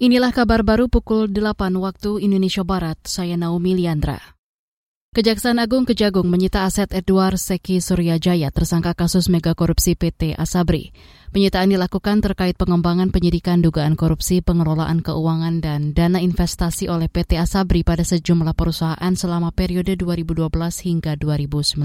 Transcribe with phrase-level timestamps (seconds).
[0.00, 2.96] Inilah kabar baru pukul 8 waktu Indonesia Barat.
[3.04, 4.16] Saya Naomi Liandra.
[5.12, 10.96] Kejaksaan Agung Kejagung menyita aset Edward Seki Suryajaya tersangka kasus mega korupsi PT Asabri.
[11.36, 17.84] Penyitaan dilakukan terkait pengembangan penyidikan dugaan korupsi pengelolaan keuangan dan dana investasi oleh PT Asabri
[17.84, 20.48] pada sejumlah perusahaan selama periode 2012
[20.80, 21.76] hingga 2019.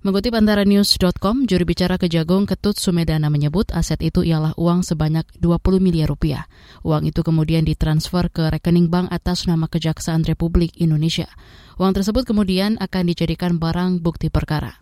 [0.00, 5.76] Mengutip antara news.com, juru bicara Kejagung Ketut Sumedana menyebut aset itu ialah uang sebanyak 20
[5.76, 6.48] miliar rupiah.
[6.80, 11.28] Uang itu kemudian ditransfer ke rekening bank atas nama Kejaksaan Republik Indonesia.
[11.76, 14.80] Uang tersebut kemudian akan dijadikan barang bukti perkara.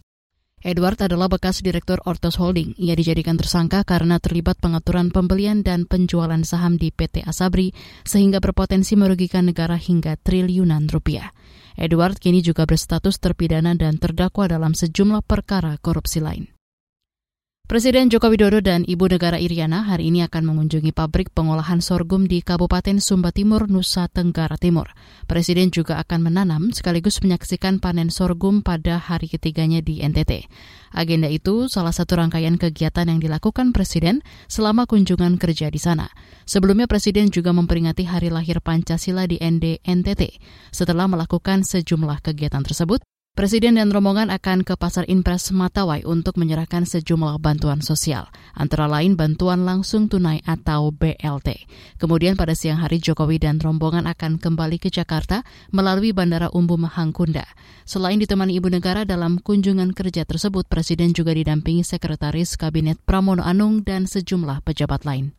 [0.58, 2.74] Edward adalah bekas direktur Ortos Holding.
[2.82, 7.70] Ia dijadikan tersangka karena terlibat pengaturan pembelian dan penjualan saham di PT Asabri
[8.02, 11.30] sehingga berpotensi merugikan negara hingga triliunan rupiah.
[11.78, 16.57] Edward kini juga berstatus terpidana dan terdakwa dalam sejumlah perkara korupsi lain.
[17.68, 22.40] Presiden Joko Widodo dan Ibu Negara Iriana hari ini akan mengunjungi pabrik pengolahan sorghum di
[22.40, 24.88] Kabupaten Sumba Timur, Nusa Tenggara Timur.
[25.28, 30.48] Presiden juga akan menanam sekaligus menyaksikan panen sorghum pada hari ketiganya di NTT.
[30.96, 36.08] Agenda itu salah satu rangkaian kegiatan yang dilakukan Presiden selama kunjungan kerja di sana.
[36.48, 40.40] Sebelumnya Presiden juga memperingati hari lahir Pancasila di ND NTT.
[40.72, 43.04] Setelah melakukan sejumlah kegiatan tersebut,
[43.38, 49.14] Presiden dan rombongan akan ke Pasar Impres Matawai untuk menyerahkan sejumlah bantuan sosial, antara lain
[49.14, 51.70] bantuan langsung tunai atau BLT.
[52.02, 57.46] Kemudian pada siang hari Jokowi dan rombongan akan kembali ke Jakarta melalui Bandara Umbu Mahangkunda.
[57.86, 63.86] Selain ditemani Ibu Negara dalam kunjungan kerja tersebut, Presiden juga didampingi Sekretaris Kabinet Pramono Anung
[63.86, 65.37] dan sejumlah pejabat lain.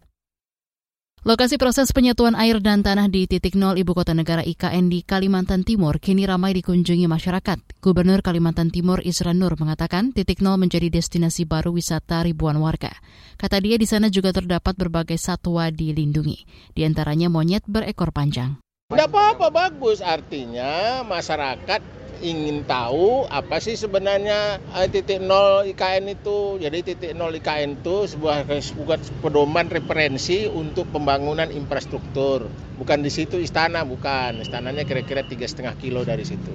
[1.27, 5.67] Lokasi proses penyatuan air dan tanah di titik nol Ibu Kota Negara IKN di Kalimantan
[5.67, 7.83] Timur kini ramai dikunjungi masyarakat.
[7.83, 12.95] Gubernur Kalimantan Timur Isra Nur mengatakan titik nol menjadi destinasi baru wisata ribuan warga.
[13.35, 18.55] Kata dia di sana juga terdapat berbagai satwa dilindungi, di antaranya monyet berekor panjang.
[18.87, 19.99] Tidak apa-apa, bagus.
[19.99, 26.59] Artinya masyarakat ingin tahu apa sih sebenarnya eh, titik nol IKN itu.
[26.59, 32.47] Jadi titik nol IKN itu sebuah sebuah pedoman referensi untuk pembangunan infrastruktur.
[32.79, 34.43] Bukan di situ istana, bukan.
[34.43, 36.51] Istananya kira-kira tiga setengah kilo dari situ.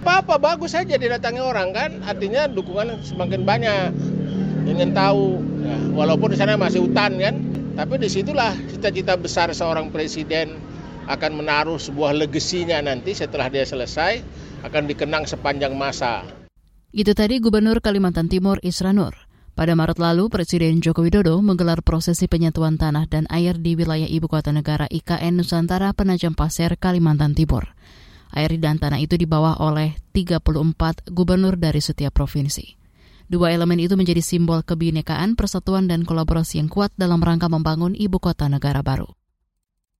[0.00, 3.92] Apa-apa bagus saja didatangi orang kan, artinya dukungan semakin banyak.
[4.64, 7.36] Ingin tahu, ya, walaupun di sana masih hutan kan,
[7.76, 10.56] tapi di situlah cita-cita besar seorang presiden
[11.08, 14.20] akan menaruh sebuah legasinya nanti setelah dia selesai
[14.66, 16.26] akan dikenang sepanjang masa.
[16.90, 19.14] Itu tadi Gubernur Kalimantan Timur Isra Nur.
[19.54, 24.26] Pada Maret lalu, Presiden Joko Widodo menggelar prosesi penyatuan tanah dan air di wilayah Ibu
[24.26, 27.76] Kota Negara IKN Nusantara Penajam Pasir, Kalimantan Timur.
[28.32, 32.78] Air dan tanah itu dibawa oleh 34 gubernur dari setiap provinsi.
[33.30, 38.18] Dua elemen itu menjadi simbol kebinekaan, persatuan, dan kolaborasi yang kuat dalam rangka membangun ibu
[38.18, 39.19] kota negara baru.